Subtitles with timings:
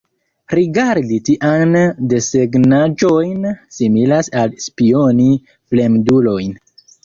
[0.59, 1.77] Rigardi tiajn
[2.15, 6.61] desegnaĵojn similas al spioni fremdulojn.